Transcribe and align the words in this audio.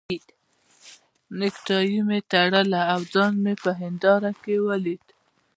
نېکټایي 1.39 1.97
مې 2.07 2.19
تړله 2.31 2.81
او 2.93 3.01
ځان 3.13 3.33
مې 3.43 3.53
په 3.63 3.71
هنداره 3.79 4.31
کې 4.41 4.55
ولید. 4.67 5.03